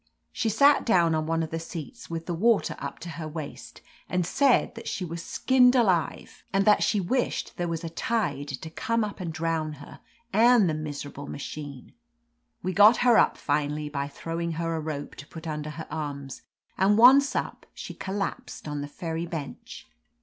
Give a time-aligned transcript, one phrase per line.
[0.31, 3.81] She sat down on one of the seats, with the water up to her waist,
[4.09, 8.47] and said that she was skinned alive, and that she wished there was a tide
[8.47, 9.99] to 212 OF LETITIA CARBERRY I come up and drown her
[10.33, 11.93] and the miserable machine.
[12.63, 16.41] We got her up finally by throwing her a rope to put under her arms,
[16.79, 19.87] and once up she collapsed on the ferry bench.